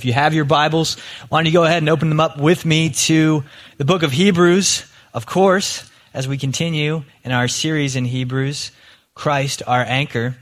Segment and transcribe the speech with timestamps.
[0.00, 0.96] If you have your Bibles,
[1.28, 3.44] why don't you go ahead and open them up with me to
[3.76, 8.70] the book of Hebrews, of course, as we continue in our series in Hebrews,
[9.14, 10.36] Christ our anchor.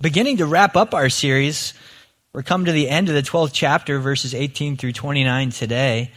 [0.00, 1.74] Beginning to wrap up our series,
[2.32, 6.10] we're come to the end of the 12th chapter, verses 18 through 29 today.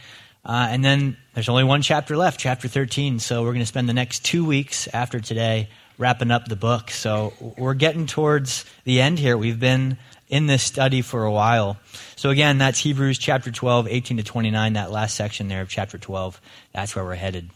[0.44, 3.20] Uh, and then there's only one chapter left, chapter 13.
[3.20, 6.90] So we're going to spend the next two weeks after today wrapping up the book.
[6.90, 9.36] So we're getting towards the end here.
[9.36, 9.98] We've been
[10.32, 11.76] in this study for a while.
[12.16, 15.98] So again, that's Hebrews chapter 12, 18 to 29, that last section there of chapter
[15.98, 16.40] 12.
[16.72, 17.50] That's where we're headed.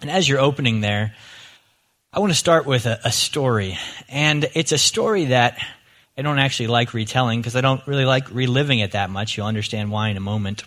[0.00, 1.14] And as you're opening there,
[2.12, 3.78] I want to start with a, a story.
[4.08, 5.56] And it's a story that
[6.18, 9.36] I don't actually like retelling because I don't really like reliving it that much.
[9.36, 10.64] You'll understand why in a moment.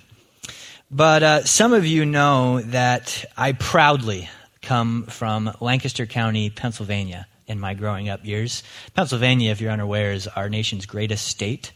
[0.90, 4.30] But uh, some of you know that I proudly
[4.62, 8.64] come from Lancaster County, Pennsylvania in my growing up years.
[8.94, 11.72] Pennsylvania, if you're unaware, is our nation's greatest state.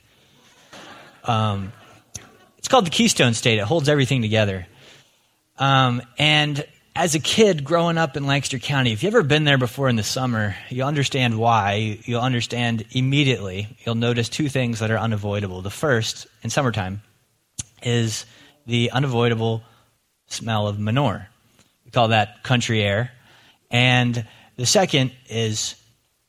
[1.24, 1.72] Um,
[2.58, 3.60] it's called the Keystone State.
[3.60, 4.68] It holds everything together.
[5.58, 6.64] Um, and
[6.96, 9.96] as a kid growing up in Lancaster County, if you've ever been there before in
[9.96, 12.00] the summer, you'll understand why.
[12.04, 13.78] You'll understand immediately.
[13.86, 15.62] You'll notice two things that are unavoidable.
[15.62, 17.02] The first, in summertime,
[17.82, 18.26] is
[18.68, 19.64] the unavoidable
[20.28, 21.28] smell of manure.
[21.86, 23.12] We call that country air.
[23.70, 24.26] And
[24.62, 25.74] the second is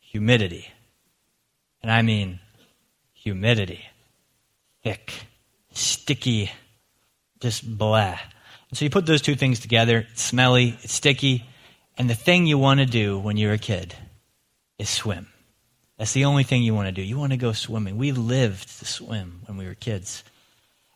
[0.01, 0.67] humidity.
[1.83, 2.41] And I mean
[3.13, 3.85] humidity.
[4.83, 5.13] Thick,
[5.73, 6.51] sticky,
[7.41, 8.19] just blah.
[8.71, 11.45] And so you put those two things together it's smelly, it's sticky,
[11.99, 13.95] and the thing you want to do when you're a kid
[14.79, 15.29] is swim.
[15.99, 17.03] That's the only thing you want to do.
[17.03, 17.99] You want to go swimming.
[17.99, 20.25] We lived to swim when we were kids.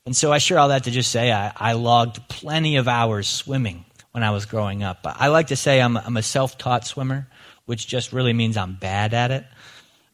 [0.06, 3.28] And so I share all that to just say I, I logged plenty of hours
[3.28, 3.84] swimming
[4.16, 5.00] when I was growing up.
[5.04, 7.28] I like to say I'm, I'm a self taught swimmer,
[7.66, 9.44] which just really means I'm bad at it.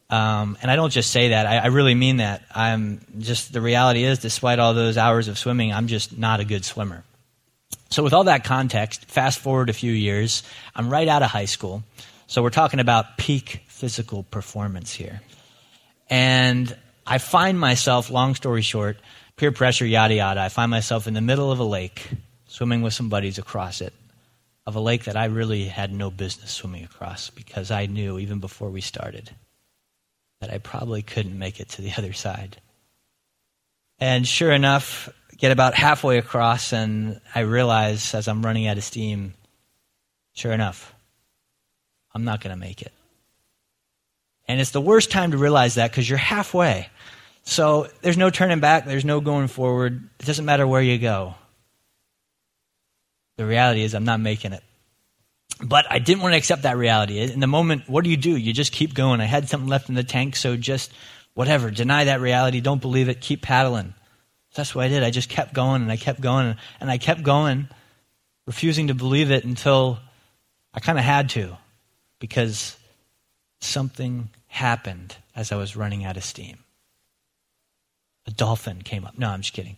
[0.09, 2.43] Um, and I don't just say that, I, I, really mean that.
[2.53, 6.45] I'm just, the reality is, despite all those hours of swimming, I'm just not a
[6.45, 7.05] good swimmer.
[7.89, 10.43] So, with all that context, fast forward a few years,
[10.75, 11.81] I'm right out of high school.
[12.27, 15.21] So, we're talking about peak physical performance here.
[16.09, 16.75] And
[17.07, 18.97] I find myself, long story short,
[19.37, 22.09] peer pressure, yada, yada, I find myself in the middle of a lake
[22.53, 23.93] swimming with some buddies across it,
[24.65, 28.39] of a lake that I really had no business swimming across because I knew even
[28.39, 29.31] before we started
[30.39, 32.57] that I probably couldn't make it to the other side.
[33.99, 38.83] And sure enough, get about halfway across, and I realize as I'm running out of
[38.83, 39.33] steam,
[40.33, 40.93] sure enough,
[42.13, 42.91] I'm not going to make it.
[44.47, 46.89] And it's the worst time to realize that because you're halfway.
[47.43, 50.09] So there's no turning back, there's no going forward.
[50.19, 51.35] It doesn't matter where you go.
[53.37, 54.63] The reality is, I'm not making it.
[55.61, 57.19] But I didn't want to accept that reality.
[57.19, 58.35] In the moment, what do you do?
[58.35, 59.21] You just keep going.
[59.21, 60.91] I had something left in the tank, so just
[61.33, 61.71] whatever.
[61.71, 62.61] Deny that reality.
[62.61, 63.21] Don't believe it.
[63.21, 63.93] Keep paddling.
[64.55, 65.03] That's what I did.
[65.03, 67.67] I just kept going and I kept going and I kept going,
[68.45, 69.99] refusing to believe it until
[70.73, 71.57] I kind of had to
[72.19, 72.77] because
[73.61, 76.59] something happened as I was running out of steam.
[78.27, 79.17] A dolphin came up.
[79.17, 79.75] No, I'm just kidding.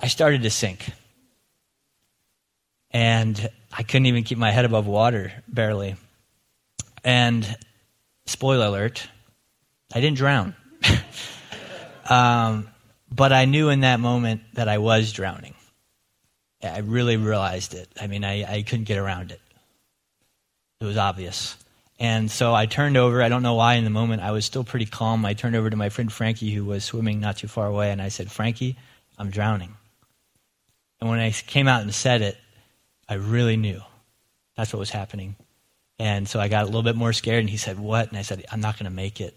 [0.00, 0.90] I started to sink.
[2.90, 5.96] And I couldn't even keep my head above water, barely.
[7.02, 7.56] And
[8.26, 9.06] spoiler alert,
[9.92, 10.54] I didn't drown.
[12.08, 12.68] um,
[13.10, 15.54] but I knew in that moment that I was drowning.
[16.62, 17.88] I really realized it.
[18.00, 19.40] I mean, I, I couldn't get around it.
[20.80, 21.56] It was obvious.
[21.98, 23.22] And so I turned over.
[23.22, 24.22] I don't know why in the moment.
[24.22, 25.24] I was still pretty calm.
[25.24, 28.00] I turned over to my friend Frankie, who was swimming not too far away, and
[28.02, 28.76] I said, Frankie,
[29.18, 29.76] I'm drowning.
[31.04, 32.38] And when I came out and said it,
[33.06, 33.82] I really knew
[34.56, 35.36] that's what was happening.
[35.98, 38.08] And so I got a little bit more scared, and he said, What?
[38.08, 39.36] And I said, I'm not going to make it.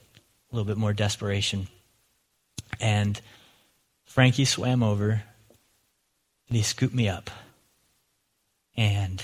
[0.50, 1.68] A little bit more desperation.
[2.80, 3.20] And
[4.06, 5.10] Frankie swam over,
[6.48, 7.30] and he scooped me up.
[8.78, 9.22] And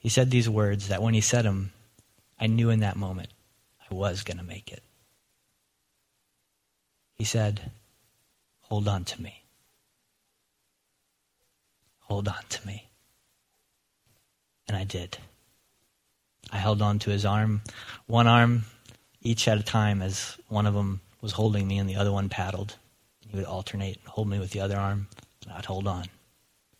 [0.00, 1.72] he said these words that when he said them,
[2.38, 3.30] I knew in that moment
[3.90, 4.82] I was going to make it.
[7.14, 7.70] He said,
[8.64, 9.39] Hold on to me.
[12.10, 12.88] Hold on to me.
[14.66, 15.16] And I did.
[16.50, 17.62] I held on to his arm,
[18.06, 18.64] one arm
[19.22, 22.28] each at a time, as one of them was holding me and the other one
[22.28, 22.74] paddled.
[23.20, 25.06] He would alternate and hold me with the other arm,
[25.44, 26.06] and I'd hold on.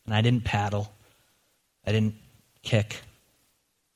[0.05, 0.93] And I didn't paddle,
[1.87, 2.17] I didn't
[2.65, 3.01] kick.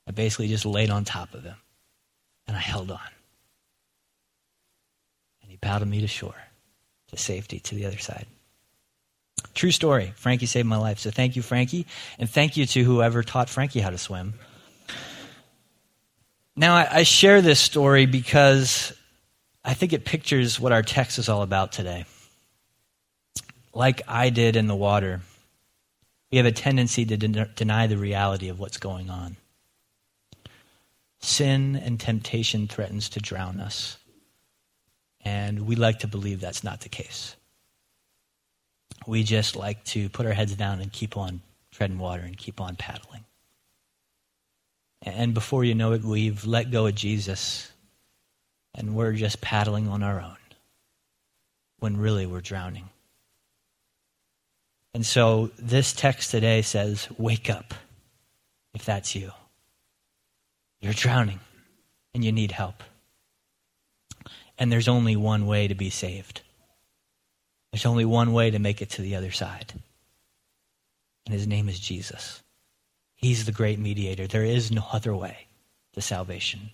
[0.07, 1.57] I basically just laid on top of him,
[2.47, 3.11] and I held on.
[5.43, 6.45] And he paddled me to shore,
[7.09, 8.27] to safety, to the other side.
[9.55, 10.12] True story.
[10.17, 10.99] Frankie saved my life.
[10.99, 11.87] So thank you, Frankie.
[12.19, 14.35] And thank you to whoever taught Frankie how to swim.
[16.56, 18.93] Now, I, I share this story because
[19.65, 22.05] I think it pictures what our text is all about today.
[23.73, 25.21] Like I did in the water,
[26.31, 29.37] we have a tendency to den- deny the reality of what's going on.
[31.21, 33.97] Sin and temptation threatens to drown us.
[35.25, 37.35] And we like to believe that's not the case.
[39.06, 41.41] We just like to put our heads down and keep on
[41.73, 43.25] treading water and keep on paddling.
[45.03, 47.71] And before you know it, we've let go of Jesus
[48.75, 50.37] and we're just paddling on our own
[51.79, 52.89] when really we're drowning.
[54.95, 57.75] And so this text today says, Wake up
[58.73, 59.33] if that's you.
[60.81, 61.41] You're drowning
[62.15, 62.83] and you need help.
[64.57, 66.43] And there's only one way to be saved.
[67.75, 69.73] There's only one way to make it to the other side.
[71.26, 72.41] And his name is Jesus.
[73.17, 74.29] He's the great mediator.
[74.29, 75.49] There is no other way
[75.94, 76.71] to salvation.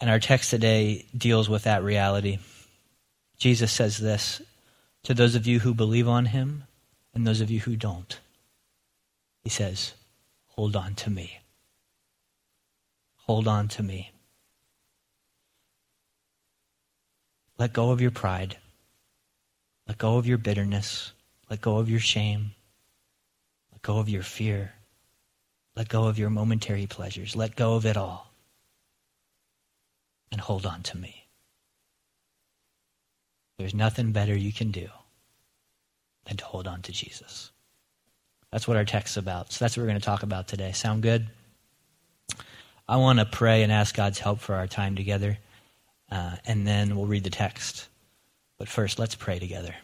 [0.00, 2.40] And our text today deals with that reality.
[3.38, 4.42] Jesus says this
[5.04, 6.64] to those of you who believe on him
[7.14, 8.18] and those of you who don't.
[9.44, 9.92] He says,
[10.56, 11.38] Hold on to me.
[13.28, 14.10] Hold on to me.
[17.58, 18.56] Let go of your pride.
[19.86, 21.12] Let go of your bitterness.
[21.50, 22.52] Let go of your shame.
[23.72, 24.72] Let go of your fear.
[25.74, 27.36] Let go of your momentary pleasures.
[27.36, 28.30] Let go of it all.
[30.30, 31.26] And hold on to me.
[33.58, 34.88] There's nothing better you can do
[36.26, 37.50] than to hold on to Jesus.
[38.52, 39.52] That's what our text is about.
[39.52, 40.72] So that's what we're going to talk about today.
[40.72, 41.26] Sound good?
[42.88, 45.38] I want to pray and ask God's help for our time together,
[46.10, 47.88] uh, and then we'll read the text.
[48.58, 49.74] But first, let's pray together.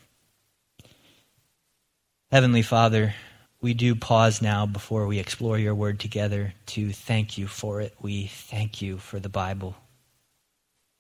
[2.30, 3.14] Heavenly Father,
[3.60, 7.94] we do pause now before we explore your word together to thank you for it.
[8.00, 9.76] We thank you for the Bible.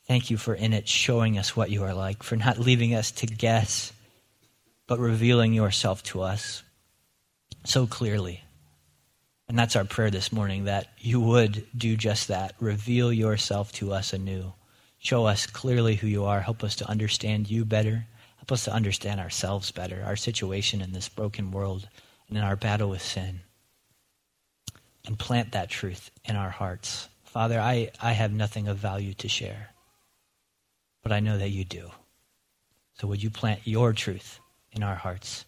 [0.06, 3.10] Thank you for in it showing us what you are like, for not leaving us
[3.12, 3.92] to guess,
[4.86, 6.62] but revealing yourself to us
[7.64, 8.42] so clearly.
[9.48, 12.54] And that's our prayer this morning that you would do just that.
[12.60, 14.52] Reveal yourself to us anew.
[15.04, 16.40] Show us clearly who you are.
[16.40, 18.06] Help us to understand you better.
[18.38, 21.86] Help us to understand ourselves better, our situation in this broken world
[22.28, 23.40] and in our battle with sin.
[25.06, 27.10] And plant that truth in our hearts.
[27.22, 29.68] Father, I, I have nothing of value to share,
[31.02, 31.90] but I know that you do.
[32.94, 34.40] So would you plant your truth
[34.72, 35.44] in our hearts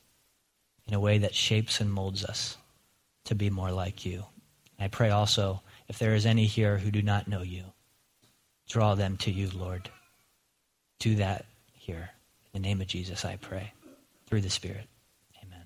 [0.86, 2.58] in a way that shapes and molds us
[3.24, 4.26] to be more like you?
[4.78, 7.72] I pray also, if there is any here who do not know you,
[8.68, 9.90] draw them to you, Lord.
[10.98, 12.10] Do that here.
[12.52, 13.72] In the name of Jesus, I pray.
[14.26, 14.86] Through the Spirit.
[15.42, 15.62] Amen.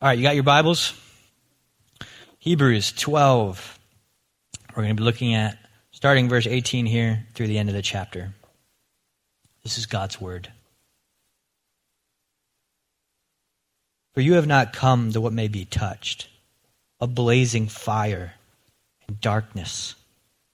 [0.00, 0.92] All right, you got your Bibles?
[2.38, 3.78] Hebrews 12.
[4.70, 5.58] We're going to be looking at
[5.90, 8.32] starting verse 18 here through the end of the chapter.
[9.62, 10.50] This is God's Word.
[14.14, 16.28] For you have not come to what may be touched,
[17.00, 18.34] a blazing fire
[19.06, 19.94] and darkness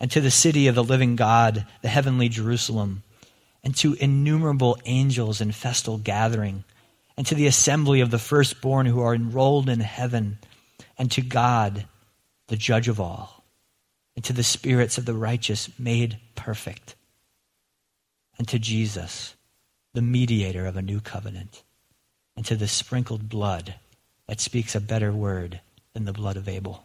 [0.00, 3.02] and to the city of the living God, the heavenly Jerusalem,
[3.64, 6.64] and to innumerable angels in festal gathering,
[7.16, 10.38] and to the assembly of the firstborn who are enrolled in heaven,
[10.96, 11.86] and to God,
[12.46, 13.44] the judge of all,
[14.14, 16.94] and to the spirits of the righteous made perfect,
[18.38, 19.34] and to Jesus,
[19.94, 21.62] the mediator of a new covenant,
[22.36, 23.74] and to the sprinkled blood
[24.28, 25.60] that speaks a better word
[25.92, 26.84] than the blood of Abel.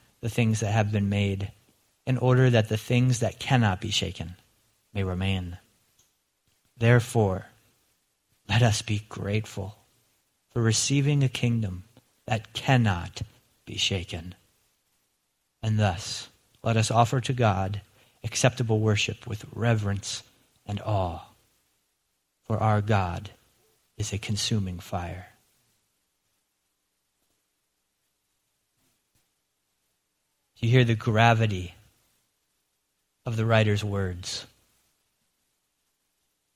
[0.21, 1.51] the things that have been made,
[2.05, 4.35] in order that the things that cannot be shaken
[4.93, 5.57] may remain.
[6.77, 7.47] Therefore,
[8.49, 9.77] let us be grateful
[10.51, 11.83] for receiving a kingdom
[12.25, 13.21] that cannot
[13.65, 14.35] be shaken.
[15.63, 16.27] And thus,
[16.63, 17.81] let us offer to God
[18.23, 20.23] acceptable worship with reverence
[20.65, 21.25] and awe.
[22.45, 23.31] For our God
[23.97, 25.30] is a consuming fire.
[30.61, 31.73] You hear the gravity
[33.25, 34.45] of the writer's words.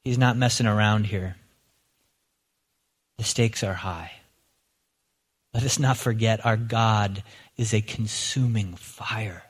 [0.03, 1.35] He's not messing around here.
[3.17, 4.11] The stakes are high.
[5.55, 7.23] Let us not forget our God
[7.57, 9.43] is a consuming fire.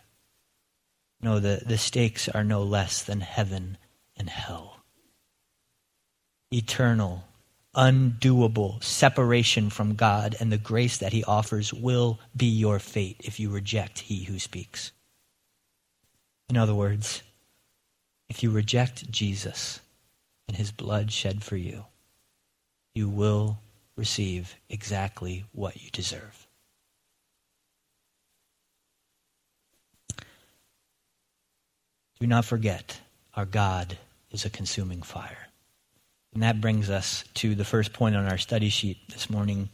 [1.21, 3.77] No, the, the stakes are no less than heaven
[4.15, 4.77] and hell.
[6.53, 7.25] Eternal,
[7.75, 13.39] undoable separation from God and the grace that He offers will be your fate if
[13.39, 14.91] you reject He who speaks.
[16.49, 17.21] In other words,
[18.29, 19.81] if you reject Jesus
[20.47, 21.85] and His blood shed for you,
[22.93, 23.59] you will
[23.95, 26.47] receive exactly what you deserve.
[32.19, 32.99] Do not forget,
[33.35, 33.97] our God
[34.31, 35.49] is a consuming fire.
[36.35, 39.69] And that brings us to the first point on our study sheet this morning.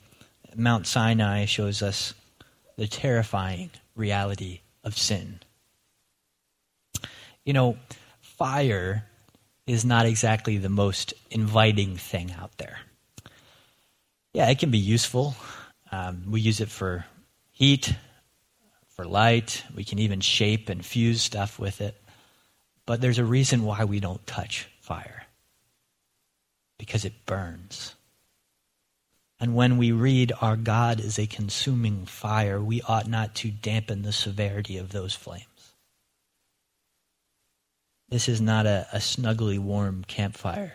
[0.56, 2.13] Mount Sinai shows us
[2.77, 5.39] the terrifying reality of sin.
[7.44, 7.77] You know,
[8.20, 9.08] fire
[9.65, 12.77] is not exactly the most inviting thing out there.
[14.34, 15.36] Yeah, it can be useful.
[15.91, 17.06] Um, we use it for
[17.50, 17.96] heat,
[18.89, 19.63] for light.
[19.75, 22.00] We can even shape and fuse stuff with it.
[22.86, 25.21] But there's a reason why we don't touch fire
[26.81, 27.93] because it burns.
[29.39, 34.01] And when we read, Our God is a consuming fire, we ought not to dampen
[34.01, 35.45] the severity of those flames.
[38.09, 40.73] This is not a, a snuggly, warm campfire.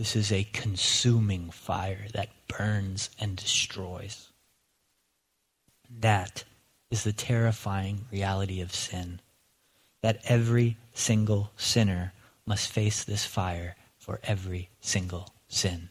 [0.00, 4.30] This is a consuming fire that burns and destroys.
[6.00, 6.42] That
[6.90, 9.20] is the terrifying reality of sin.
[10.02, 12.12] That every single sinner
[12.44, 13.76] must face this fire
[14.08, 15.90] for every single sin.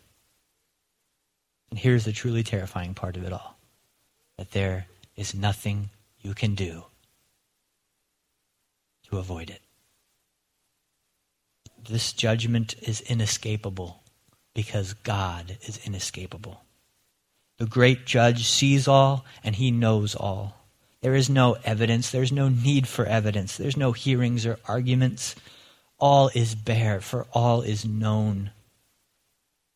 [1.69, 3.59] And here's the truly terrifying part of it all
[4.39, 6.85] that there is nothing you can do
[9.07, 9.61] to avoid it.
[11.87, 14.01] This judgment is inescapable
[14.55, 16.63] because God is inescapable.
[17.59, 20.65] The great judge sees all and he knows all.
[21.01, 22.09] There is no evidence.
[22.09, 23.57] There's no need for evidence.
[23.57, 25.35] There's no hearings or arguments.
[25.99, 28.51] All is bare, for all is known.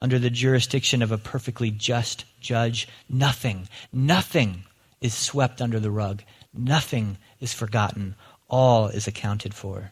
[0.01, 4.63] Under the jurisdiction of a perfectly just judge, nothing, nothing
[4.99, 6.23] is swept under the rug.
[6.53, 8.15] Nothing is forgotten.
[8.47, 9.91] All is accounted for.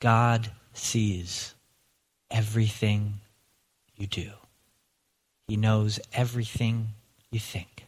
[0.00, 1.54] God sees
[2.30, 3.14] everything
[3.96, 4.30] you do.
[5.48, 6.88] He knows everything
[7.30, 7.86] you think.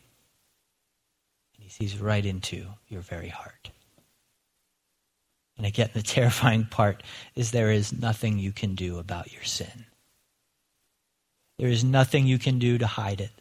[1.54, 3.70] And he sees right into your very heart.
[5.58, 7.02] And again, the terrifying part
[7.34, 9.84] is there is nothing you can do about your sin.
[11.58, 13.32] There is nothing you can do to hide it.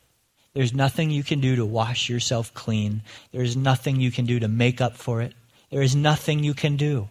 [0.54, 3.04] There's nothing you can do to wash yourself clean.
[3.32, 5.34] There is nothing you can do to make up for it.
[5.70, 7.10] There is nothing you can do.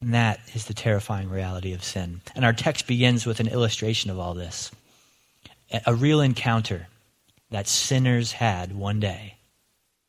[0.00, 2.22] And that is the terrifying reality of sin.
[2.34, 4.70] And our text begins with an illustration of all this
[5.84, 6.88] a real encounter
[7.50, 9.36] that sinners had one day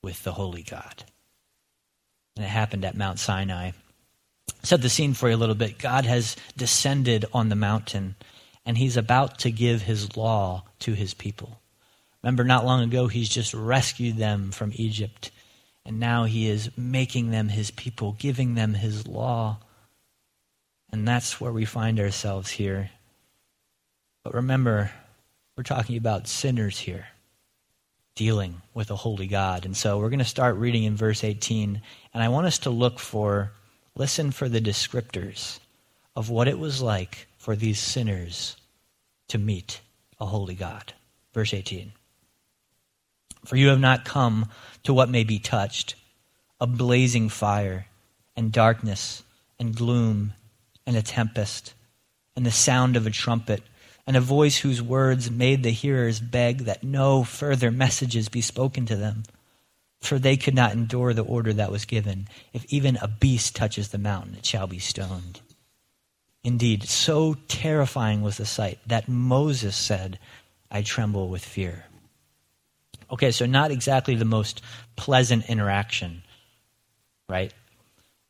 [0.01, 1.03] with the Holy God.
[2.39, 3.71] And it happened at Mount Sinai.
[4.63, 5.77] Set the scene for you a little bit.
[5.77, 8.15] God has descended on the mountain,
[8.65, 11.59] and he's about to give his law to his people.
[12.23, 15.31] Remember, not long ago, he's just rescued them from Egypt,
[15.85, 19.57] and now he is making them his people, giving them his law.
[20.93, 22.89] And that's where we find ourselves here.
[24.23, 24.91] But remember,
[25.57, 27.09] we're talking about sinners here
[28.19, 29.63] dealing with a holy God.
[29.63, 31.81] And so we're going to start reading in verse 18.
[32.13, 33.53] And I want us to look for,
[33.95, 35.59] listen for the descriptors
[36.17, 38.57] of what it was like for these sinners
[39.29, 39.79] to meet
[40.19, 40.91] a holy God.
[41.33, 41.93] Verse 18.
[43.45, 44.49] For you have not come
[44.83, 45.95] to what may be touched,
[46.59, 47.85] a blazing fire,
[48.35, 49.23] and darkness,
[49.57, 50.33] and gloom,
[50.85, 51.73] and a tempest,
[52.35, 53.63] and the sound of a trumpet,
[54.09, 58.87] and a voice whose words made the hearers beg that no further messages be spoken
[58.87, 59.21] to them.
[60.01, 62.27] For they could not endure the order that was given.
[62.51, 65.41] If even a beast touches the mountain, it shall be stoned.
[66.43, 70.17] Indeed, so terrifying was the sight that Moses said,
[70.71, 71.85] I tremble with fear.
[73.11, 74.63] Okay, so not exactly the most
[74.95, 76.23] pleasant interaction,
[77.29, 77.53] right?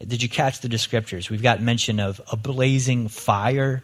[0.05, 1.29] Did you catch the descriptors?
[1.29, 3.81] We've got mention of a blazing fire,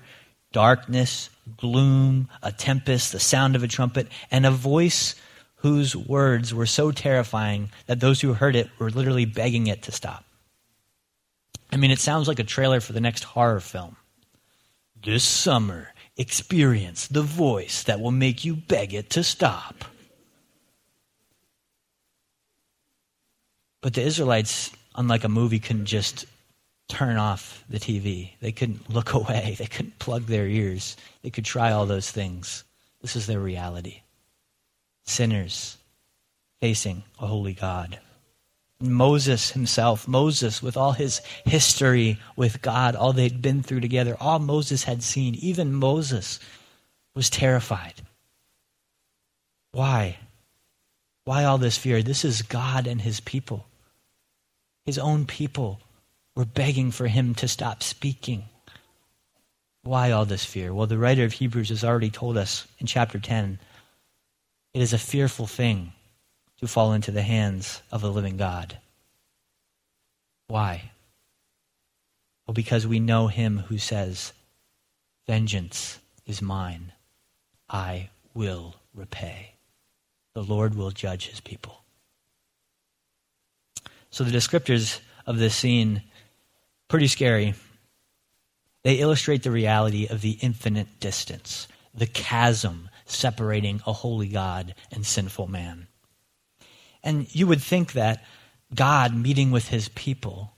[0.55, 5.13] darkness, gloom, a tempest, the sound of a trumpet, and a voice
[5.57, 9.91] whose words were so terrifying that those who heard it were literally begging it to
[9.91, 10.23] stop.
[11.73, 13.97] I mean, it sounds like a trailer for the next horror film.
[15.03, 19.83] This summer, experience the voice that will make you beg it to stop.
[23.81, 26.25] But the Israelites, unlike a movie, couldn't just
[26.87, 28.31] turn off the TV.
[28.39, 29.55] They couldn't look away.
[29.57, 30.97] They couldn't plug their ears.
[31.21, 32.63] They could try all those things.
[33.01, 34.01] This is their reality.
[35.03, 35.77] Sinners
[36.61, 37.99] facing a holy God.
[38.81, 44.39] Moses himself, Moses, with all his history with God, all they'd been through together, all
[44.39, 46.39] Moses had seen, even Moses
[47.13, 48.01] was terrified.
[49.71, 50.17] Why?
[51.23, 52.03] Why all this fear?
[52.03, 53.65] This is God and his people.
[54.85, 55.79] His own people
[56.35, 58.45] were begging for him to stop speaking.
[59.83, 60.73] Why all this fear?
[60.73, 63.59] Well, the writer of Hebrews has already told us in chapter 10
[64.73, 65.93] it is a fearful thing
[66.59, 68.77] to fall into the hands of the living God.
[70.47, 70.91] Why?
[72.45, 74.33] Well, because we know him who says,
[75.27, 76.91] Vengeance is mine,
[77.69, 79.53] I will repay.
[80.33, 81.81] The Lord will judge his people.
[84.09, 86.03] So the descriptors of this scene,
[86.87, 87.53] pretty scary.
[88.83, 95.05] They illustrate the reality of the infinite distance, the chasm separating a holy God and
[95.05, 95.87] sinful man.
[97.03, 98.23] And you would think that
[98.73, 100.53] God meeting with his people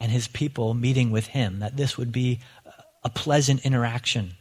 [0.00, 2.40] and his people meeting with him, that this would be
[3.04, 4.34] a pleasant interaction.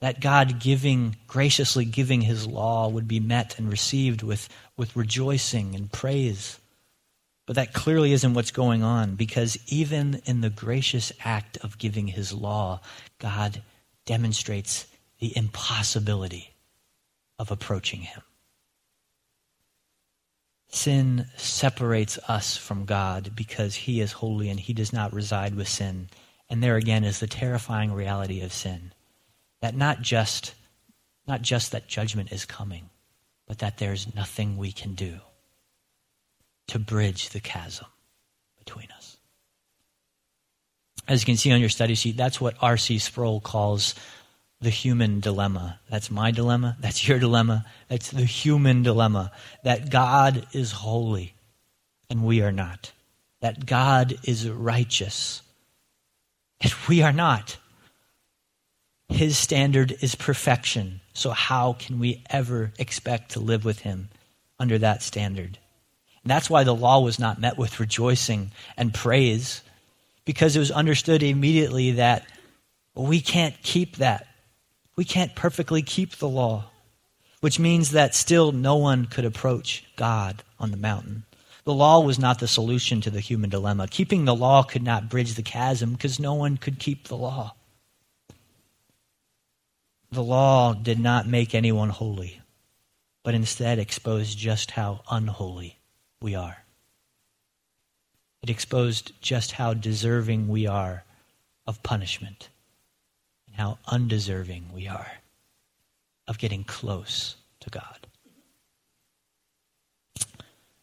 [0.00, 5.74] That God giving, graciously giving his law would be met and received with, with rejoicing
[5.74, 6.58] and praise.
[7.46, 12.08] But that clearly isn't what's going on because even in the gracious act of giving
[12.08, 12.80] his law,
[13.18, 13.62] God
[14.06, 14.86] demonstrates
[15.18, 16.54] the impossibility
[17.38, 18.22] of approaching him.
[20.68, 25.68] Sin separates us from God because He is holy and He does not reside with
[25.68, 26.08] sin.
[26.50, 28.92] And there again is the terrifying reality of sin.
[29.60, 30.52] That not just,
[31.28, 32.90] not just that judgment is coming,
[33.46, 35.20] but that there's nothing we can do
[36.68, 37.86] to bridge the chasm
[38.58, 39.16] between us.
[41.06, 42.98] As you can see on your study sheet, that's what R.C.
[42.98, 43.94] Sproul calls
[44.60, 45.78] the human dilemma.
[45.90, 46.76] That's my dilemma.
[46.80, 47.66] That's your dilemma.
[47.88, 49.30] That's the human dilemma.
[49.62, 51.34] That God is holy
[52.08, 52.92] and we are not.
[53.40, 55.42] That God is righteous
[56.60, 57.58] and we are not.
[59.08, 61.00] His standard is perfection.
[61.12, 64.08] So, how can we ever expect to live with Him
[64.58, 65.58] under that standard?
[66.26, 69.62] That's why the law was not met with rejoicing and praise,
[70.24, 72.26] because it was understood immediately that
[72.94, 74.26] we can't keep that.
[74.96, 76.70] We can't perfectly keep the law,
[77.40, 81.24] which means that still no one could approach God on the mountain.
[81.64, 83.88] The law was not the solution to the human dilemma.
[83.88, 87.54] Keeping the law could not bridge the chasm because no one could keep the law.
[90.10, 92.40] The law did not make anyone holy,
[93.24, 95.78] but instead exposed just how unholy
[96.24, 96.64] we are.
[98.42, 101.04] It exposed just how deserving we are
[101.66, 102.48] of punishment
[103.46, 105.12] and how undeserving we are
[106.26, 108.06] of getting close to God.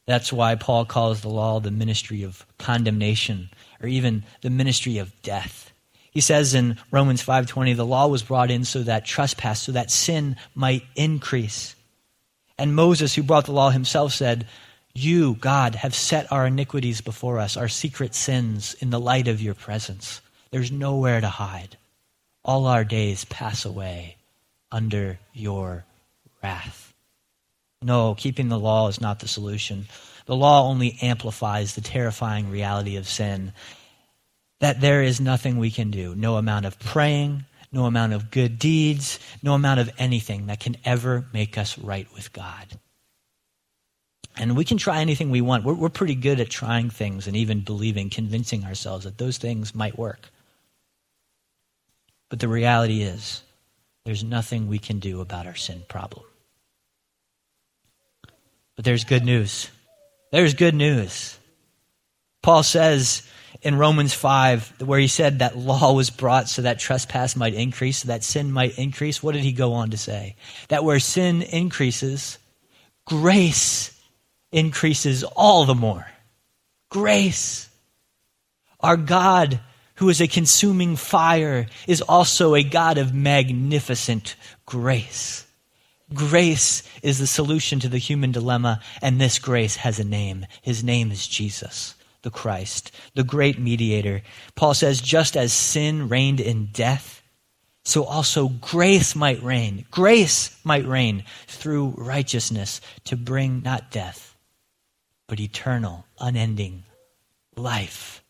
[0.06, 3.49] That's why Paul calls the law the ministry of condemnation
[3.82, 5.73] or even the ministry of death.
[6.12, 9.89] He says in Romans 5:20 the law was brought in so that trespass so that
[9.89, 11.75] sin might increase.
[12.60, 14.47] And Moses who brought the law himself said,
[14.93, 19.41] "You, God, have set our iniquities before us, our secret sins in the light of
[19.41, 20.21] your presence.
[20.51, 21.77] There's nowhere to hide
[22.43, 24.17] all our days pass away
[24.71, 25.86] under your
[26.41, 26.93] wrath.
[27.82, 29.88] No, keeping the law is not the solution.
[30.25, 33.54] The law only amplifies the terrifying reality of sin
[34.60, 36.13] that there is nothing we can do.
[36.15, 40.77] No amount of praying, no amount of good deeds, no amount of anything that can
[40.86, 42.67] ever make us right with God.
[44.38, 45.63] And we can try anything we want.
[45.63, 49.76] We're, we're pretty good at trying things and even believing, convincing ourselves that those things
[49.76, 50.30] might work.
[52.30, 53.44] But the reality is,
[54.06, 56.26] there's nothing we can do about our sin problem.
[58.76, 59.70] But there's good news.
[60.32, 61.38] There's good news.
[62.41, 63.28] Paul says
[63.62, 68.00] in Romans 5, where he said that law was brought so that trespass might increase,
[68.00, 70.36] so that sin might increase, what did he go on to say?
[70.70, 72.39] That where sin increases,
[73.06, 74.01] grace
[74.52, 76.08] increases all the more.
[76.90, 77.70] Grace.
[78.80, 79.60] Our God
[80.02, 84.36] who is a consuming fire, is also a God of magnificent
[84.66, 85.46] grace.
[86.12, 90.48] Grace is the solution to the human dilemma, and this grace has a name.
[90.64, 94.24] His name is Jesus, the Christ, the great mediator.
[94.56, 97.22] Paul says, just as sin reigned in death,
[97.84, 99.86] so also grace might reign.
[99.92, 104.31] Grace might reign through righteousness to bring not death,
[105.32, 106.84] but eternal, unending
[107.56, 108.22] life.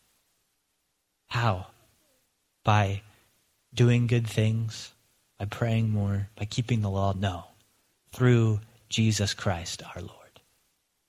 [1.26, 1.66] How?
[2.62, 3.02] By
[3.74, 4.92] doing good things,
[5.36, 7.12] by praying more, by keeping the law?
[7.12, 7.46] No.
[8.12, 10.40] Through Jesus Christ our Lord,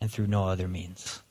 [0.02, 1.22] and through no other means.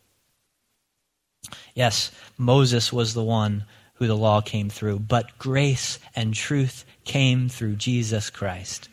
[1.75, 7.49] Yes, Moses was the one who the law came through, but grace and truth came
[7.49, 8.89] through Jesus Christ.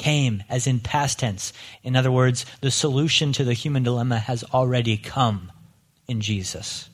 [0.00, 1.52] Came as in past tense.
[1.82, 5.52] In other words, the solution to the human dilemma has already come
[6.08, 6.88] in Jesus.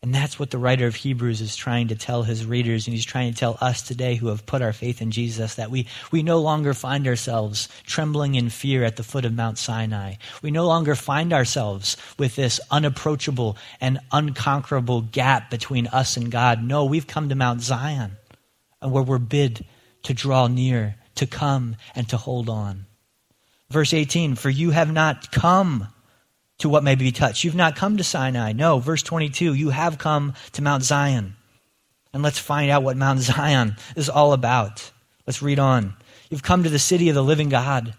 [0.00, 3.04] And that's what the writer of Hebrews is trying to tell his readers, and he's
[3.04, 6.22] trying to tell us today who have put our faith in Jesus that we, we
[6.22, 10.14] no longer find ourselves trembling in fear at the foot of Mount Sinai.
[10.40, 16.62] We no longer find ourselves with this unapproachable and unconquerable gap between us and God.
[16.62, 18.12] No, we've come to Mount Zion,
[18.80, 19.64] and where we're bid
[20.04, 22.86] to draw near, to come, and to hold on.
[23.70, 25.88] Verse 18, for you have not come
[26.58, 27.44] to what may be touched.
[27.44, 28.52] You've not come to Sinai.
[28.52, 31.36] No, verse 22, you have come to Mount Zion.
[32.12, 34.92] And let's find out what Mount Zion is all about.
[35.26, 35.94] Let's read on.
[36.30, 37.94] You've come to the city of the living God,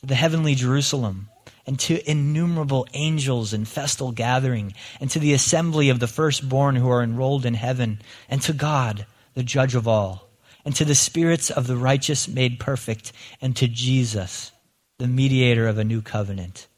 [0.00, 1.28] to the heavenly Jerusalem,
[1.66, 6.90] and to innumerable angels in festal gathering, and to the assembly of the firstborn who
[6.90, 10.28] are enrolled in heaven, and to God, the judge of all,
[10.64, 14.52] and to the spirits of the righteous made perfect, and to Jesus,
[14.98, 16.68] the mediator of a new covenant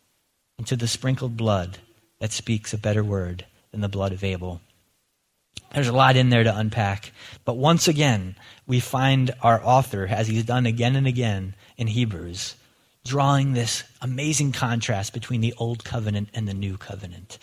[0.56, 1.78] and to the sprinkled blood
[2.20, 4.60] that speaks a better word than the blood of Abel.
[5.72, 7.12] There's a lot in there to unpack.
[7.44, 12.54] But once again, we find our author, as he's done again and again in Hebrews,
[13.04, 17.38] drawing this amazing contrast between the old covenant and the new covenant.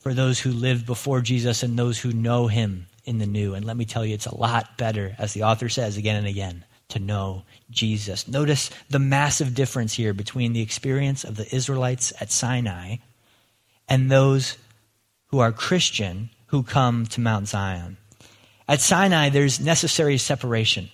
[0.00, 3.54] For those who lived before Jesus and those who know him in the new.
[3.54, 6.26] And let me tell you, it's a lot better, as the author says again and
[6.26, 8.28] again, to know Jesus.
[8.28, 12.96] Notice the massive difference here between the experience of the Israelites at Sinai
[13.88, 14.56] and those
[15.26, 17.96] who are Christian who come to Mount Zion.
[18.68, 20.88] At Sinai, there's necessary separation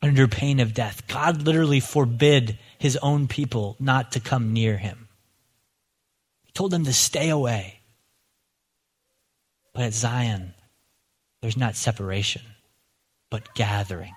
[0.00, 1.06] under pain of death.
[1.06, 5.08] God literally forbid his own people not to come near him.
[6.44, 7.80] He told them to stay away.
[9.72, 10.54] But at Zion,
[11.42, 12.40] there's not separation,
[13.30, 14.14] but gathering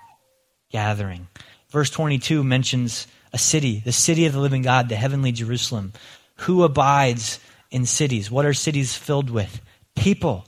[0.70, 1.26] gathering.
[1.70, 5.92] Verse 22 mentions a city, the city of the living God, the heavenly Jerusalem.
[6.40, 8.30] Who abides in cities?
[8.30, 9.60] What are cities filled with?
[9.94, 10.44] People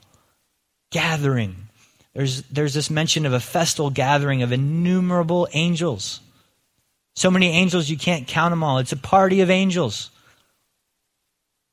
[0.91, 1.57] gathering.
[2.15, 6.21] There's, there's this mention of a festal gathering of innumerable angels.
[7.17, 8.79] So many angels, you can't count them all.
[8.79, 10.11] It's a party of angels.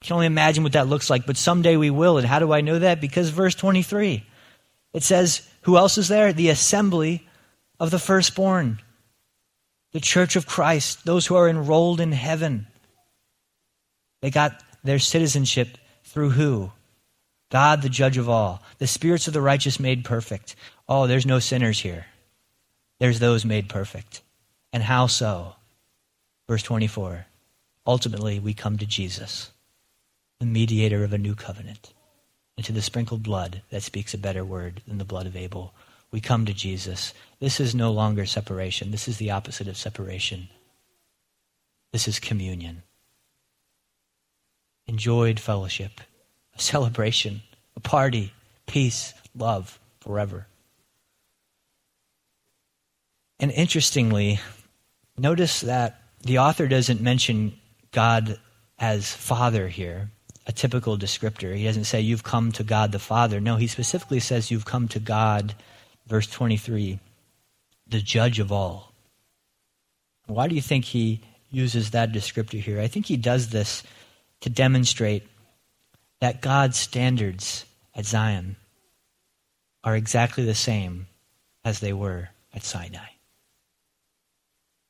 [0.01, 2.17] You can only imagine what that looks like, but someday we will.
[2.17, 2.99] And how do I know that?
[2.99, 4.23] Because verse 23,
[4.95, 6.31] it says, Who else is there?
[6.31, 7.27] The assembly
[7.79, 8.79] of the firstborn,
[9.91, 12.65] the church of Christ, those who are enrolled in heaven.
[14.21, 16.71] They got their citizenship through who?
[17.51, 18.63] God, the judge of all.
[18.77, 20.55] The spirits of the righteous made perfect.
[20.87, 22.05] Oh, there's no sinners here.
[22.99, 24.21] There's those made perfect.
[24.71, 25.55] And how so?
[26.47, 27.25] Verse 24.
[27.85, 29.51] Ultimately, we come to Jesus,
[30.39, 31.93] the mediator of a new covenant,
[32.57, 35.73] and to the sprinkled blood that speaks a better word than the blood of Abel
[36.15, 37.13] we come to Jesus.
[37.41, 38.91] This is no longer separation.
[38.91, 40.47] This is the opposite of separation.
[41.91, 42.83] This is communion.
[44.87, 45.99] Enjoyed fellowship,
[46.55, 47.41] a celebration,
[47.75, 48.31] a party,
[48.65, 50.47] peace, love forever.
[53.37, 54.39] And interestingly,
[55.17, 57.59] notice that the author doesn't mention
[57.91, 58.39] God
[58.79, 60.11] as Father here,
[60.47, 61.55] a typical descriptor.
[61.55, 63.39] He doesn't say, You've come to God the Father.
[63.39, 65.55] No, he specifically says, You've come to God
[66.07, 66.99] verse 23,
[67.87, 68.91] the judge of all.
[70.27, 72.79] Why do you think he uses that descriptor here?
[72.79, 73.83] I think he does this
[74.41, 75.23] to demonstrate
[76.21, 78.55] that God's standards at Zion
[79.83, 81.07] are exactly the same
[81.63, 83.07] as they were at Sinai.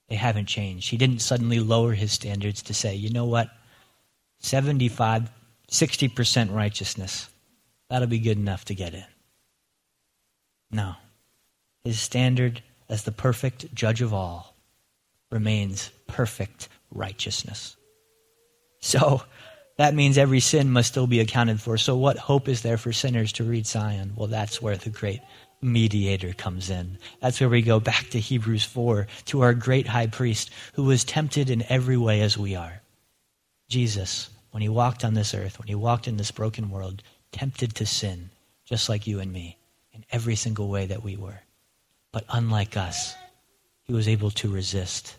[0.08, 0.90] They haven't changed.
[0.90, 3.50] He didn't suddenly lower his standards to say, you know what?
[4.40, 5.30] 75,
[5.72, 7.30] 60% righteousness.
[7.90, 9.06] That'll be good enough to get in.
[10.72, 10.96] No.
[11.84, 14.56] His standard as the perfect judge of all
[15.32, 17.76] remains perfect righteousness.
[18.82, 19.24] So
[19.78, 21.78] that means every sin must still be accounted for.
[21.78, 24.14] So, what hope is there for sinners to reach Zion?
[24.16, 25.22] Well, that's where the great
[25.62, 26.98] mediator comes in.
[27.20, 31.04] That's where we go back to Hebrews 4, to our great high priest who was
[31.04, 32.82] tempted in every way as we are.
[33.70, 37.76] Jesus, when he walked on this earth, when he walked in this broken world, tempted
[37.76, 38.30] to sin,
[38.64, 39.58] just like you and me,
[39.92, 41.42] in every single way that we were.
[42.14, 43.16] But unlike us,
[43.84, 45.18] he was able to resist.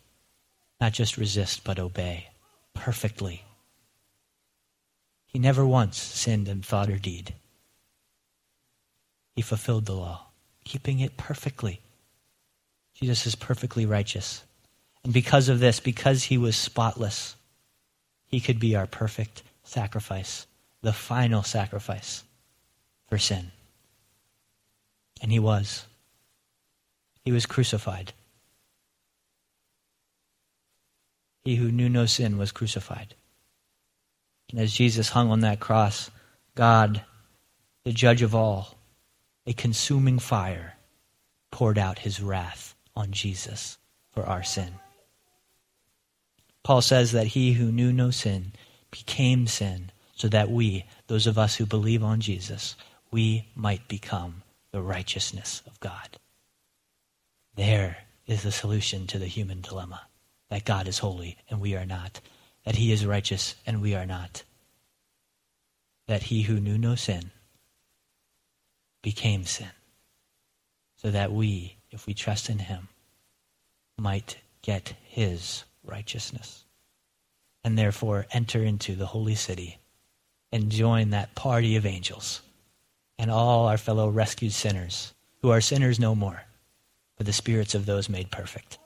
[0.81, 2.29] Not just resist, but obey
[2.73, 3.45] perfectly.
[5.27, 7.35] He never once sinned in thought or deed.
[9.35, 10.29] He fulfilled the law,
[10.65, 11.83] keeping it perfectly.
[12.95, 14.45] Jesus is perfectly righteous.
[15.05, 17.37] And because of this, because he was spotless,
[18.27, 20.47] he could be our perfect sacrifice,
[20.83, 22.25] the final sacrifice
[23.09, 23.51] for sin.
[25.23, 25.87] And he was.
[27.25, 28.13] He was crucified.
[31.45, 33.15] He who knew no sin was crucified.
[34.51, 36.11] And as Jesus hung on that cross,
[36.55, 37.03] God,
[37.85, 38.77] the judge of all,
[39.47, 40.75] a consuming fire,
[41.51, 43.79] poured out his wrath on Jesus
[44.13, 44.75] for our sin.
[46.67, 48.51] Paul says that he who knew no sin
[48.91, 52.75] became sin so that we, those of us who believe on Jesus,
[53.13, 56.19] we might become the righteousness of God.
[57.55, 60.09] There is the solution to the human dilemma
[60.51, 62.21] that God is holy and we are not
[62.65, 64.43] that he is righteous and we are not.
[66.09, 67.31] That he who knew no sin
[69.03, 69.71] became sin,
[70.97, 72.89] so that we, if we trust in him,
[73.97, 76.65] might get his righteousness
[77.65, 79.79] and therefore enter into the holy city
[80.53, 82.43] and join that party of angels
[83.19, 86.43] and all our fellow rescued sinners who are sinners no more,
[87.17, 88.79] but the spirits of those made perfect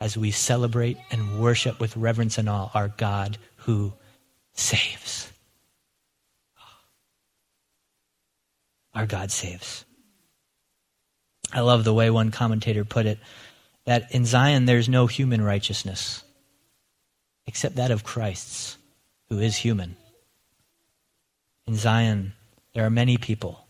[0.00, 3.92] as we celebrate and worship with reverence and awe our God who
[4.52, 5.32] saves.
[8.94, 9.84] Our God saves.
[11.52, 13.18] I love the way one commentator put it
[13.84, 16.22] that in Zion there's no human righteousness
[17.46, 18.76] except that of Christ's,
[19.28, 19.96] who is human.
[21.66, 22.32] In Zion
[22.74, 23.66] there are many people,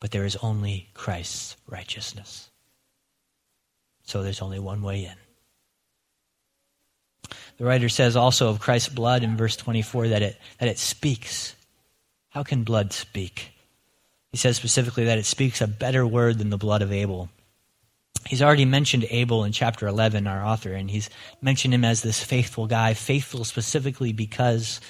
[0.00, 2.50] but there is only Christ's righteousness.
[4.04, 5.14] So there's only one way in.
[7.56, 11.54] The writer says also of Christ's blood in verse 24 that it, that it speaks.
[12.30, 13.52] How can blood speak?
[14.32, 17.30] He says specifically that it speaks a better word than the blood of Abel.
[18.26, 21.10] He's already mentioned Abel in chapter 11, our author, and he's
[21.42, 24.80] mentioned him as this faithful guy, faithful specifically because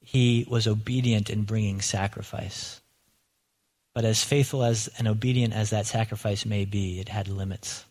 [0.00, 2.80] he was obedient in bringing sacrifice.
[3.94, 7.84] But as faithful as and obedient as that sacrifice may be, it had limits.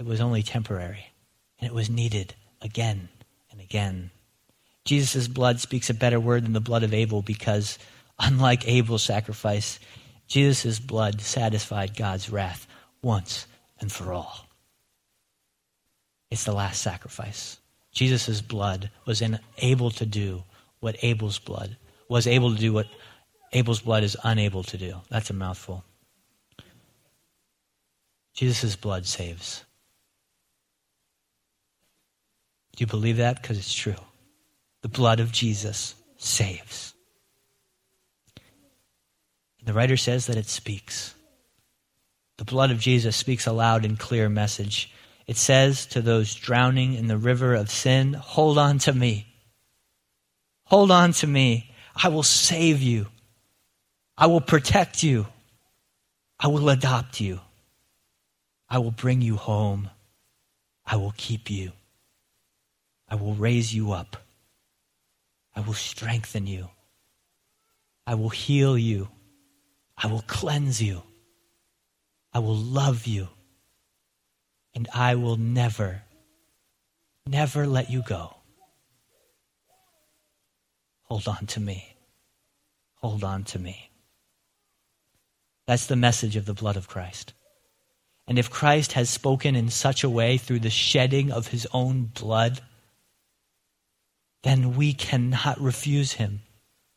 [0.00, 1.06] It was only temporary,
[1.60, 3.08] and it was needed again
[3.52, 4.10] and again.
[4.84, 7.78] Jesus' blood speaks a better word than the blood of Abel because,
[8.18, 9.78] unlike Abel's sacrifice,
[10.26, 12.66] Jesus' blood satisfied God's wrath
[13.02, 13.46] once
[13.80, 14.46] and for all.
[16.30, 17.58] It's the last sacrifice.
[17.92, 19.22] Jesus' blood was
[19.58, 20.44] able to do
[20.80, 21.76] what Abel's blood
[22.12, 22.86] was able to do what
[23.52, 25.00] Abel's blood is unable to do.
[25.08, 25.82] That's a mouthful.
[28.34, 29.64] Jesus' blood saves.
[32.76, 33.40] Do you believe that?
[33.40, 33.94] Because it's true.
[34.82, 36.92] The blood of Jesus saves.
[39.64, 41.14] The writer says that it speaks.
[42.42, 44.92] The blood of Jesus speaks a loud and clear message.
[45.28, 49.28] It says to those drowning in the river of sin, Hold on to me.
[50.64, 51.72] Hold on to me.
[51.94, 53.06] I will save you.
[54.18, 55.28] I will protect you.
[56.40, 57.38] I will adopt you.
[58.68, 59.88] I will bring you home.
[60.84, 61.70] I will keep you.
[63.08, 64.16] I will raise you up.
[65.54, 66.70] I will strengthen you.
[68.04, 69.10] I will heal you.
[69.96, 71.04] I will cleanse you.
[72.32, 73.28] I will love you.
[74.74, 76.02] And I will never,
[77.26, 78.36] never let you go.
[81.04, 81.94] Hold on to me.
[82.94, 83.90] Hold on to me.
[85.66, 87.34] That's the message of the blood of Christ.
[88.26, 92.04] And if Christ has spoken in such a way through the shedding of his own
[92.04, 92.60] blood,
[94.42, 96.40] then we cannot refuse him.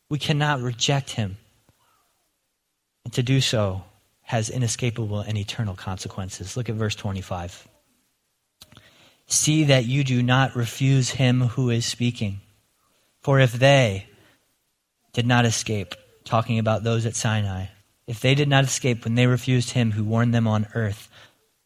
[0.10, 1.38] We cannot reject him.
[3.04, 3.84] And to do so
[4.26, 6.58] has inescapable and eternal consequences.
[6.58, 7.68] Look at verse 25.
[9.28, 12.42] See that you do not refuse him who is speaking.
[13.22, 14.08] For if they
[15.14, 17.68] did not escape, talking about those at Sinai,
[18.08, 21.10] if they did not escape when they refused him who warned them on earth,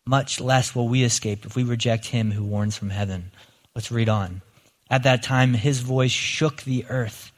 [0.05, 3.31] much less will we escape if we reject him who warns from heaven.
[3.73, 4.41] Let's read on.
[4.89, 7.31] At that time, his voice shook the earth.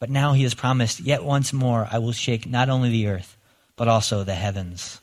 [0.00, 3.36] But now he has promised, Yet once more I will shake not only the earth,
[3.76, 5.00] but also the heavens.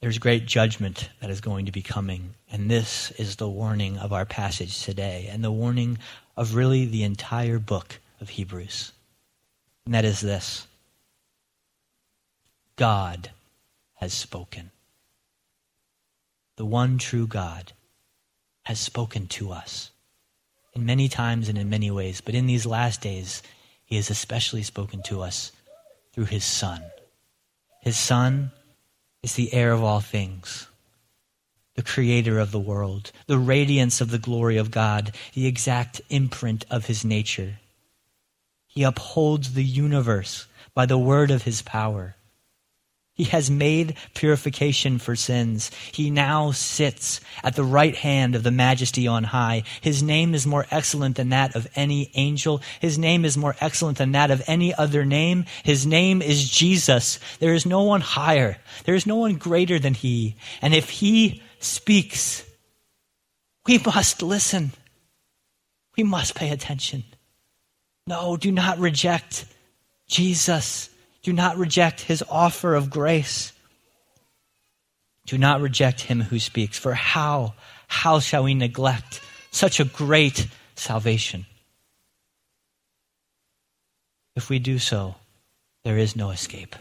[0.00, 4.12] There's great judgment that is going to be coming, and this is the warning of
[4.12, 5.98] our passage today, and the warning
[6.36, 8.92] of really the entire book of Hebrews.
[9.84, 10.66] And that is this
[12.76, 13.30] God
[13.94, 14.70] has spoken.
[16.56, 17.72] The one true God
[18.64, 19.90] has spoken to us
[20.74, 23.42] in many times and in many ways, but in these last days,
[23.84, 25.50] he has especially spoken to us
[26.12, 26.82] through his Son.
[27.80, 28.52] His Son
[29.22, 30.68] is the heir of all things,
[31.74, 36.64] the creator of the world, the radiance of the glory of God, the exact imprint
[36.70, 37.58] of his nature.
[38.66, 42.16] He upholds the universe by the word of his power.
[43.18, 45.72] He has made purification for sins.
[45.90, 49.64] He now sits at the right hand of the majesty on high.
[49.80, 52.62] His name is more excellent than that of any angel.
[52.80, 55.46] His name is more excellent than that of any other name.
[55.64, 57.18] His name is Jesus.
[57.40, 58.56] There is no one higher.
[58.84, 60.36] There is no one greater than he.
[60.62, 62.44] And if he speaks,
[63.66, 64.70] we must listen.
[65.96, 67.02] We must pay attention.
[68.06, 69.44] No, do not reject
[70.06, 70.88] Jesus.
[71.22, 73.52] Do not reject his offer of grace.
[75.26, 76.78] Do not reject him who speaks.
[76.78, 77.54] For how,
[77.86, 81.46] how shall we neglect such a great salvation?
[84.36, 85.16] If we do so,
[85.84, 86.76] there is no escape.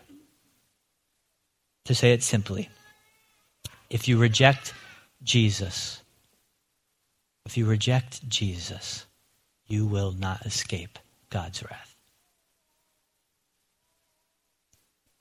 [1.85, 2.69] To say it simply,
[3.89, 4.73] if you reject
[5.23, 6.01] Jesus,
[7.45, 9.05] if you reject Jesus,
[9.67, 11.96] you will not escape God's wrath.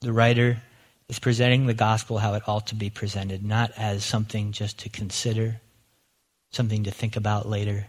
[0.06, 0.62] The writer
[1.08, 4.88] is presenting the gospel how it ought to be presented, not as something just to
[4.88, 5.60] consider,
[6.52, 7.88] something to think about later.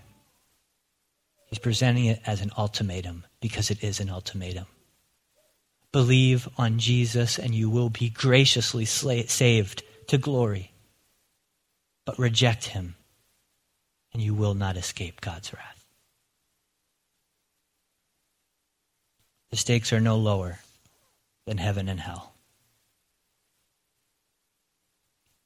[1.46, 4.66] He's presenting it as an ultimatum because it is an ultimatum.
[5.92, 10.72] Believe on Jesus and you will be graciously saved to glory.
[12.04, 12.96] But reject him
[14.12, 15.86] and you will not escape God's wrath.
[19.52, 20.58] The stakes are no lower
[21.48, 22.34] than heaven and hell.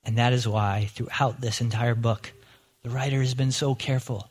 [0.04, 2.34] And that is why, throughout this entire book,
[2.82, 4.30] the writer has been so careful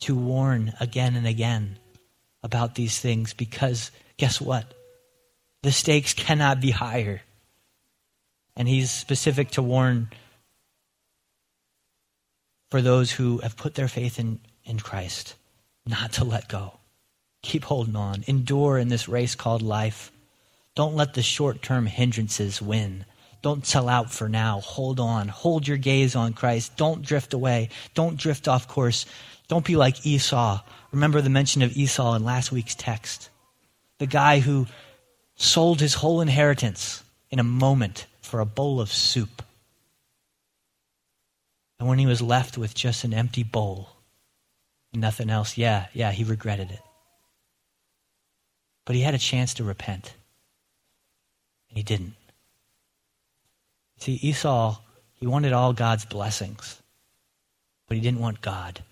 [0.00, 1.76] to warn again and again
[2.42, 4.72] about these things because guess what?
[5.62, 7.20] The stakes cannot be higher.
[8.56, 10.08] And he's specific to warn
[12.70, 15.34] for those who have put their faith in, in Christ
[15.84, 16.74] not to let go.
[17.42, 18.24] Keep holding on.
[18.28, 20.12] Endure in this race called life.
[20.78, 23.04] Don't let the short term hindrances win.
[23.42, 24.60] Don't sell out for now.
[24.60, 25.26] Hold on.
[25.26, 26.76] Hold your gaze on Christ.
[26.76, 27.70] Don't drift away.
[27.94, 29.04] Don't drift off course.
[29.48, 30.60] Don't be like Esau.
[30.92, 33.28] Remember the mention of Esau in last week's text.
[33.98, 34.68] The guy who
[35.34, 39.42] sold his whole inheritance in a moment for a bowl of soup.
[41.80, 43.88] And when he was left with just an empty bowl,
[44.94, 46.82] nothing else, yeah, yeah, he regretted it.
[48.86, 50.14] But he had a chance to repent.
[51.68, 52.14] And he didn't.
[53.98, 54.78] See, Esau,
[55.14, 56.80] he wanted all God's blessings,
[57.86, 58.82] but he didn't want God.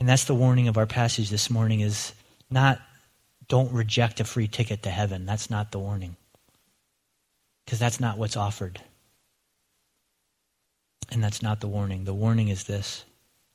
[0.00, 2.12] And that's the warning of our passage this morning is
[2.50, 2.80] not
[3.48, 5.26] don't reject a free ticket to heaven.
[5.26, 6.16] That's not the warning.
[7.64, 8.80] Because that's not what's offered.
[11.10, 12.04] And that's not the warning.
[12.04, 13.04] The warning is this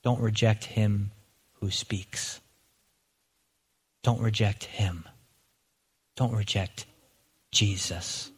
[0.04, 1.12] don't reject him
[1.60, 2.42] who speaks.
[4.02, 5.06] Don't reject him.
[6.16, 6.86] Don't reject
[7.52, 8.32] Jesus.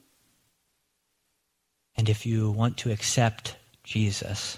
[1.98, 4.58] And if you want to accept Jesus,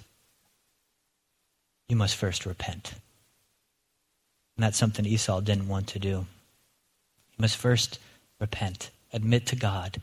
[1.88, 2.93] you must first repent.
[4.56, 6.10] And that's something Esau didn't want to do.
[6.10, 6.25] You
[7.38, 7.99] must first
[8.39, 10.01] repent, admit to God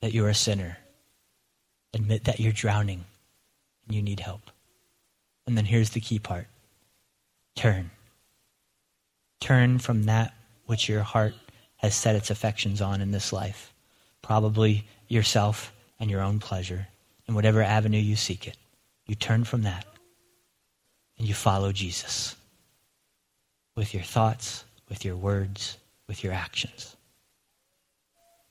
[0.00, 0.78] that you're a sinner,
[1.92, 3.04] admit that you're drowning
[3.86, 4.50] and you need help.
[5.46, 6.46] And then here's the key part
[7.56, 7.90] turn.
[9.40, 10.34] Turn from that
[10.66, 11.34] which your heart
[11.82, 13.72] has set its affections on in this life.
[14.22, 16.86] Probably yourself and your own pleasure,
[17.26, 18.56] in whatever avenue you seek it.
[19.06, 19.84] You turn from that
[21.18, 22.36] and you follow Jesus
[23.74, 25.76] with your thoughts, with your words,
[26.06, 26.96] with your actions.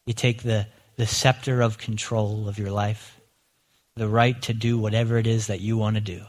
[0.05, 0.67] You take the,
[0.97, 3.19] the scepter of control of your life,
[3.95, 6.23] the right to do whatever it is that you want to do,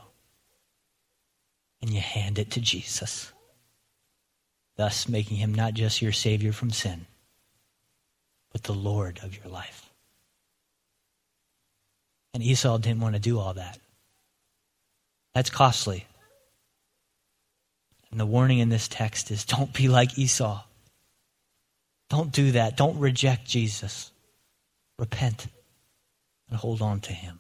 [1.81, 3.32] and you hand it to Jesus
[4.83, 7.07] thus making him not just your Savior from sin,
[8.51, 9.89] but the Lord of your life.
[12.35, 13.79] And Esau didn't want to do all that.
[15.35, 16.05] That's costly.
[18.11, 20.65] And the warning in this text is don't be like Esau.
[22.11, 22.77] Don't do that.
[22.77, 24.11] Don't reject Jesus.
[24.99, 25.47] Repent
[26.51, 27.39] and hold on to him.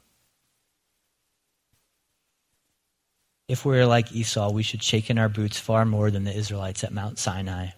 [3.52, 6.84] If we're like Esau, we should shake in our boots far more than the Israelites
[6.84, 7.72] at Mount Sinai.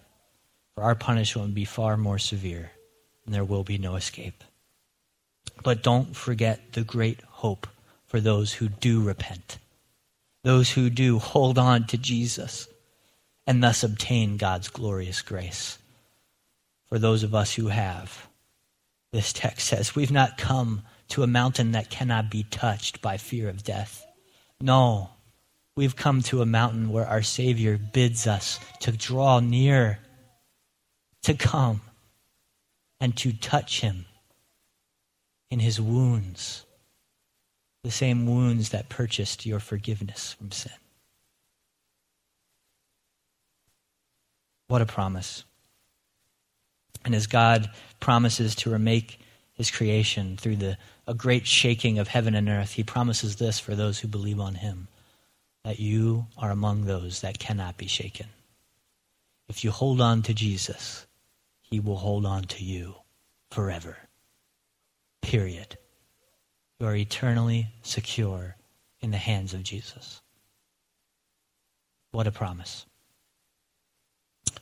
[0.73, 2.71] For our punishment will be far more severe,
[3.25, 4.41] and there will be no escape.
[5.65, 7.67] But don't forget the great hope
[8.05, 9.57] for those who do repent,
[10.43, 12.69] those who do hold on to Jesus,
[13.45, 15.77] and thus obtain God's glorious grace.
[16.87, 18.29] For those of us who have,
[19.11, 23.49] this text says, we've not come to a mountain that cannot be touched by fear
[23.49, 24.05] of death.
[24.61, 25.09] No,
[25.75, 29.99] we've come to a mountain where our Savior bids us to draw near,
[31.23, 31.81] to come,
[32.99, 34.05] and to touch Him
[35.51, 36.65] in His wounds,
[37.83, 40.71] the same wounds that purchased your forgiveness from sin.
[44.67, 45.43] What a promise.
[47.03, 47.69] And as God
[47.99, 49.19] promises to remake
[49.53, 53.75] his creation through the, a great shaking of heaven and earth, he promises this for
[53.75, 54.87] those who believe on him
[55.65, 58.27] that you are among those that cannot be shaken.
[59.49, 61.07] If you hold on to Jesus,
[61.63, 62.93] he will hold on to you
[63.49, 63.97] forever.
[65.23, 65.75] Period.
[66.79, 68.55] You are eternally secure
[68.99, 70.21] in the hands of Jesus.
[72.11, 72.85] What a promise.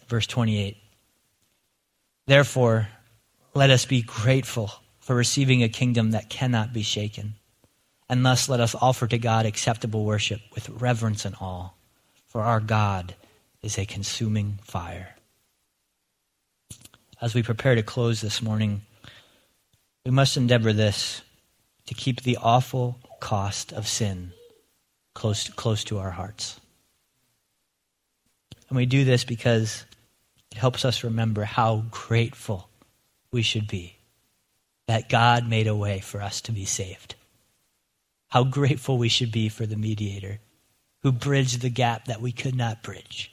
[0.08, 0.78] Verse 28.
[2.28, 2.88] Therefore,
[3.54, 7.34] let us be grateful for receiving a kingdom that cannot be shaken.
[8.10, 11.70] And thus let us offer to God acceptable worship with reverence and awe,
[12.28, 13.16] for our God
[13.62, 15.16] is a consuming fire.
[17.22, 18.82] As we prepare to close this morning,
[20.06, 21.22] we must endeavor this
[21.86, 24.34] to keep the awful cost of sin
[25.14, 26.60] close close to our hearts.
[28.68, 29.86] And we do this because
[30.52, 32.68] it helps us remember how grateful
[33.32, 33.96] we should be
[34.88, 37.16] that God made a way for us to be saved.
[38.34, 40.40] How grateful we should be for the mediator
[41.04, 43.32] who bridged the gap that we could not bridge.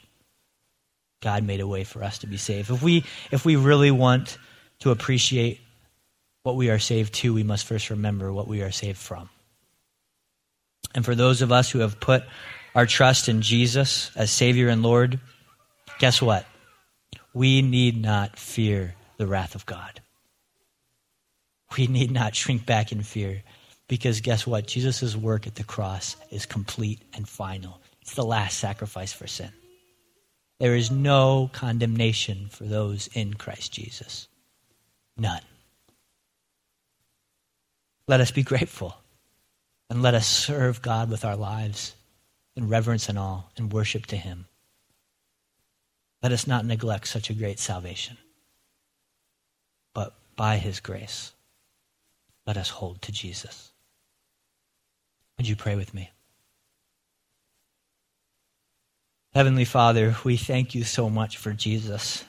[1.23, 2.71] God made a way for us to be saved.
[2.71, 4.37] If we, if we really want
[4.81, 5.59] to appreciate
[6.43, 9.31] what we are saved to, we must first remember what we are saved from.
[10.95, 12.25] And for those of us who have put
[12.75, 15.19] our trust in Jesus as Savior and Lord,
[15.99, 16.45] guess what?
[17.33, 20.03] We need not fear the wrath of God.
[21.79, 23.43] We need not shrink back in fear
[23.91, 24.69] because guess what?
[24.69, 27.81] Jesus' work at the cross is complete and final.
[28.03, 29.51] It's the last sacrifice for sin.
[30.61, 34.29] There is no condemnation for those in Christ Jesus.
[35.17, 35.43] None.
[38.07, 38.95] Let us be grateful
[39.91, 41.97] and let us serve God with our lives
[42.55, 44.47] in reverence and awe and worship to Him.
[46.23, 48.19] Let us not neglect such a great salvation,
[49.95, 51.33] but by His grace,
[52.47, 53.73] let us hold to Jesus.
[55.41, 56.11] Would you pray with me?
[59.33, 62.27] Heavenly Father, we thank you so much for Jesus,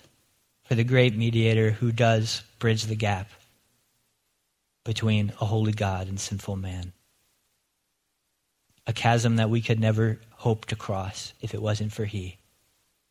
[0.64, 3.30] for the great mediator who does bridge the gap
[4.86, 6.94] between a holy God and sinful man.
[8.88, 12.38] A chasm that we could never hope to cross if it wasn't for He.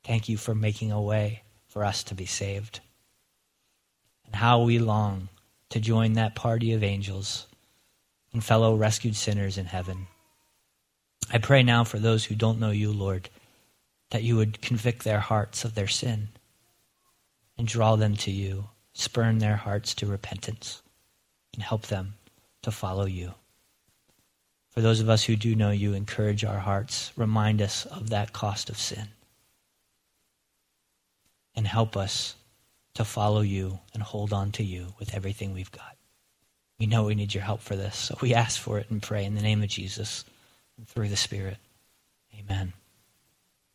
[0.02, 2.80] Thank you for making a way for us to be saved.
[4.24, 5.28] And how we long
[5.68, 7.46] to join that party of angels
[8.32, 10.06] and fellow rescued sinners in heaven.
[11.32, 13.28] I pray now for those who don't know you, Lord,
[14.10, 16.28] that you would convict their hearts of their sin
[17.56, 20.82] and draw them to you, spurn their hearts to repentance,
[21.54, 22.14] and help them
[22.62, 23.34] to follow you.
[24.70, 28.32] For those of us who do know you, encourage our hearts, remind us of that
[28.32, 29.08] cost of sin
[31.54, 32.36] and help us
[32.94, 35.96] to follow you and hold on to you with everything we've got.
[36.80, 39.26] We know we need your help for this, so we ask for it and pray
[39.26, 40.24] in the name of Jesus
[40.78, 41.58] and through the Spirit.
[42.38, 42.72] Amen.